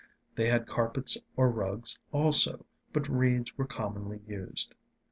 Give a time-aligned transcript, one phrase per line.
[0.33, 4.73] They had carpets or rugs also, but reeds were commonly used.